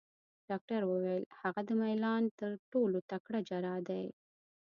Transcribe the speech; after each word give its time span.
ډاکټر 0.49 0.81
وویل: 0.85 1.23
هغه 1.41 1.61
د 1.65 1.69
میلان 1.81 2.23
تر 2.39 2.51
ټولو 2.71 2.97
تکړه 3.11 3.39
جراح 3.49 3.77
دی. 3.89 4.05